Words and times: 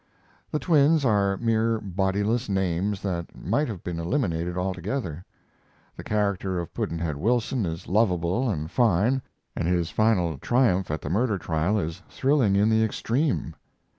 The 0.49 0.57
Twins 0.57 1.05
are 1.05 1.37
mere 1.37 1.79
bodiless 1.79 2.49
names 2.49 3.03
that 3.03 3.35
might 3.37 3.67
have 3.67 3.83
been 3.83 3.99
eliminated 3.99 4.57
altogether. 4.57 5.23
The 5.95 6.03
character 6.03 6.59
of 6.59 6.73
Pudd'nhead 6.73 7.17
Wilson 7.17 7.67
is 7.67 7.87
lovable 7.87 8.49
and 8.49 8.71
fine, 8.71 9.21
and 9.55 9.67
his 9.67 9.91
final 9.91 10.39
triumph 10.39 10.89
at 10.89 11.01
the 11.01 11.09
murder 11.11 11.37
trial 11.37 11.77
is 11.77 12.01
thrilling 12.09 12.55
in 12.55 12.71
the 12.71 12.83
extreme. 12.83 13.53